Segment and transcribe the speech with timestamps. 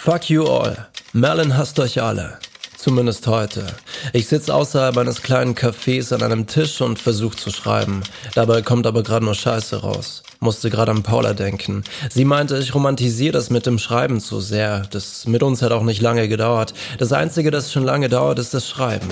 [0.00, 0.76] Fuck you all.
[1.12, 2.38] Merlin hasst euch alle.
[2.76, 3.66] Zumindest heute.
[4.12, 8.02] Ich sitze außerhalb eines kleinen Cafés an einem Tisch und versuche zu schreiben.
[8.34, 10.22] Dabei kommt aber gerade nur Scheiße raus.
[10.38, 11.82] Musste gerade an Paula denken.
[12.08, 14.86] Sie meinte, ich romantisiere das mit dem Schreiben zu sehr.
[14.92, 16.74] Das mit uns hat auch nicht lange gedauert.
[16.98, 19.08] Das Einzige, das schon lange dauert, ist das Schreiben.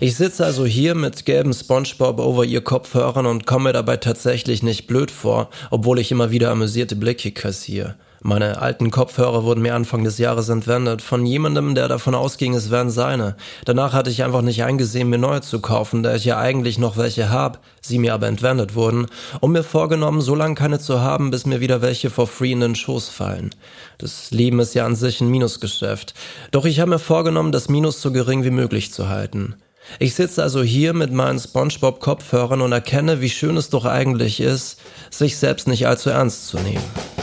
[0.00, 4.88] Ich sitze also hier mit gelben Spongebob over ihr Kopfhörern und komme dabei tatsächlich nicht
[4.88, 7.94] blöd vor, obwohl ich immer wieder amüsierte Blicke kassiere.
[8.26, 12.70] Meine alten Kopfhörer wurden mir Anfang des Jahres entwendet von jemandem, der davon ausging, es
[12.70, 13.36] wären seine.
[13.66, 16.96] Danach hatte ich einfach nicht eingesehen, mir neue zu kaufen, da ich ja eigentlich noch
[16.96, 19.08] welche hab, sie mir aber entwendet wurden,
[19.40, 22.60] und mir vorgenommen, so lange keine zu haben, bis mir wieder welche for free in
[22.60, 23.50] den Schoß fallen.
[23.98, 26.14] Das Leben ist ja an sich ein Minusgeschäft.
[26.50, 29.54] Doch ich habe mir vorgenommen, das Minus so gering wie möglich zu halten.
[29.98, 34.80] Ich sitze also hier mit meinen SpongeBob-Kopfhörern und erkenne, wie schön es doch eigentlich ist,
[35.10, 37.13] sich selbst nicht allzu ernst zu nehmen.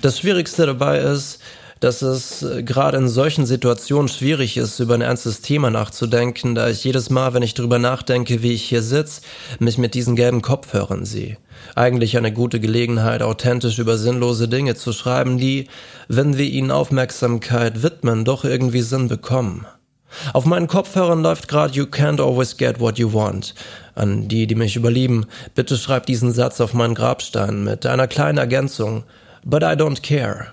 [0.00, 1.40] Das Schwierigste dabei ist,
[1.80, 6.68] dass es äh, gerade in solchen Situationen schwierig ist, über ein ernstes Thema nachzudenken, da
[6.68, 9.20] ich jedes Mal, wenn ich drüber nachdenke, wie ich hier sitze,
[9.58, 11.36] mich mit diesen gelben Kopfhörern sehe.
[11.74, 15.68] Eigentlich eine gute Gelegenheit, authentisch über sinnlose Dinge zu schreiben, die,
[16.08, 19.66] wenn wir ihnen Aufmerksamkeit widmen, doch irgendwie Sinn bekommen.
[20.32, 23.54] Auf meinen Kopfhörern läuft gerade You can't always get what you want.
[23.94, 28.38] An die, die mich überlieben, bitte schreibt diesen Satz auf meinen Grabstein mit einer kleinen
[28.38, 29.04] Ergänzung.
[29.44, 30.52] But I don't care.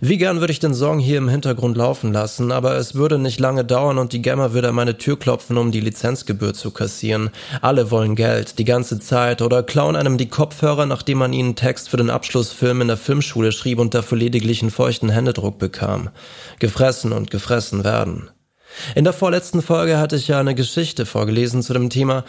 [0.00, 3.40] Wie gern würde ich den Song hier im Hintergrund laufen lassen, aber es würde nicht
[3.40, 7.30] lange dauern und die Gamma würde an meine Tür klopfen, um die Lizenzgebühr zu kassieren.
[7.60, 11.88] Alle wollen Geld, die ganze Zeit, oder klauen einem die Kopfhörer, nachdem man ihnen Text
[11.88, 16.10] für den Abschlussfilm in der Filmschule schrieb und dafür lediglich einen feuchten Händedruck bekam.
[16.60, 18.30] Gefressen und gefressen werden.
[18.94, 22.24] In der vorletzten Folge hatte ich ja eine Geschichte vorgelesen zu dem Thema,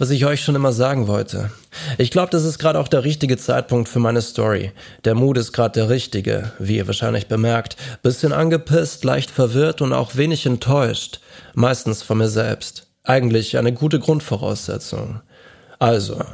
[0.00, 1.50] was ich euch schon immer sagen wollte.
[1.98, 4.72] Ich glaube, das ist gerade auch der richtige Zeitpunkt für meine Story.
[5.04, 7.76] Der Mut ist gerade der richtige, wie ihr wahrscheinlich bemerkt.
[8.02, 11.20] Bisschen angepisst, leicht verwirrt und auch wenig enttäuscht.
[11.52, 12.86] Meistens von mir selbst.
[13.04, 15.20] Eigentlich eine gute Grundvoraussetzung.
[15.78, 16.24] Also,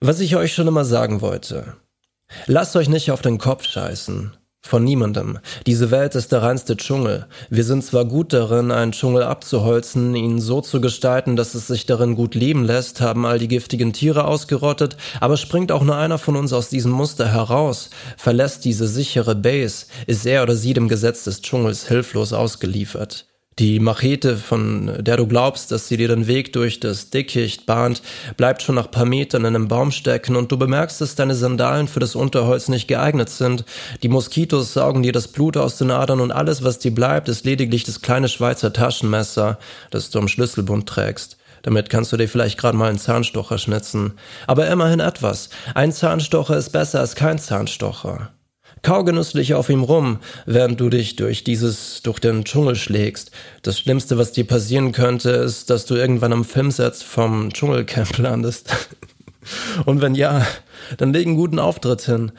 [0.00, 1.76] was ich euch schon immer sagen wollte.
[2.46, 4.36] Lasst euch nicht auf den Kopf scheißen.
[4.70, 5.40] Von niemandem.
[5.66, 7.26] Diese Welt ist der reinste Dschungel.
[7.48, 11.86] Wir sind zwar gut darin, einen Dschungel abzuholzen, ihn so zu gestalten, dass es sich
[11.86, 16.18] darin gut leben lässt, haben all die giftigen Tiere ausgerottet, aber springt auch nur einer
[16.18, 20.86] von uns aus diesem Muster heraus, verlässt diese sichere Base, ist er oder sie dem
[20.86, 23.26] Gesetz des Dschungels hilflos ausgeliefert.
[23.58, 28.00] Die Machete, von der du glaubst, dass sie dir den Weg durch das Dickicht bahnt,
[28.38, 31.86] bleibt schon nach paar Metern in einem Baum stecken und du bemerkst, dass deine Sandalen
[31.86, 33.66] für das Unterholz nicht geeignet sind.
[34.02, 37.44] Die Moskitos saugen dir das Blut aus den Adern und alles, was dir bleibt, ist
[37.44, 39.58] lediglich das kleine Schweizer Taschenmesser,
[39.90, 41.36] das du am Schlüsselbund trägst.
[41.60, 44.14] Damit kannst du dir vielleicht gerade mal einen Zahnstocher schnitzen.
[44.46, 45.50] Aber immerhin etwas.
[45.74, 48.30] Ein Zahnstocher ist besser als kein Zahnstocher.
[48.82, 53.30] Kau genüsslich auf ihm rum, während du dich durch dieses, durch den Dschungel schlägst.
[53.62, 58.70] Das Schlimmste, was dir passieren könnte, ist, dass du irgendwann am Filmsatz vom Dschungelcamp landest.
[59.84, 60.46] Und wenn ja,
[60.96, 62.32] dann leg einen guten Auftritt hin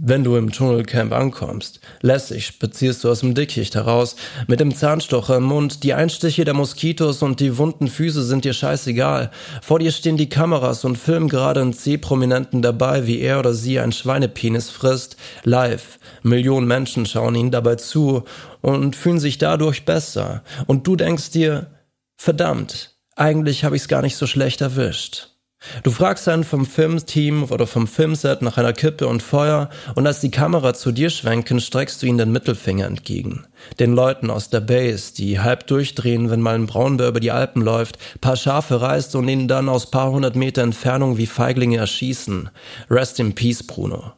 [0.00, 1.80] wenn du im Dschungelcamp ankommst.
[2.00, 4.16] Lässig spazierst du aus dem Dickicht heraus,
[4.46, 8.52] mit dem Zahnstocher im Mund, die Einstiche der Moskitos und die wunden Füße sind dir
[8.52, 9.30] scheißegal.
[9.62, 13.80] Vor dir stehen die Kameras und filmen gerade einen C-Prominenten dabei, wie er oder sie
[13.80, 15.98] ein Schweinepenis frisst, live.
[16.22, 18.24] Millionen Menschen schauen ihnen dabei zu
[18.60, 20.42] und fühlen sich dadurch besser.
[20.66, 21.68] Und du denkst dir,
[22.16, 25.37] verdammt, eigentlich habe ich's gar nicht so schlecht erwischt.
[25.82, 30.20] Du fragst einen vom Filmteam oder vom Filmset nach einer Kippe und Feuer und als
[30.20, 33.44] die Kamera zu dir schwenken, streckst du ihnen den Mittelfinger entgegen.
[33.80, 37.62] Den Leuten aus der Base, die halb durchdrehen, wenn mal ein Braunbär über die Alpen
[37.62, 42.50] läuft, paar Schafe reißt und ihnen dann aus paar hundert Meter Entfernung wie Feiglinge erschießen.
[42.88, 44.12] Rest in peace, Bruno.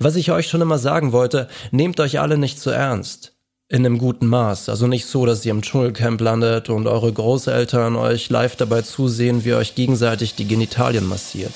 [0.00, 3.33] Was ich euch schon immer sagen wollte, nehmt euch alle nicht zu ernst
[3.68, 4.68] in einem guten Maß.
[4.68, 9.44] Also nicht so, dass ihr im Dschungelcamp landet und eure Großeltern euch live dabei zusehen,
[9.44, 11.54] wie ihr euch gegenseitig die Genitalien massiert.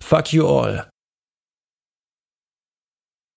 [0.00, 0.89] Fuck you all.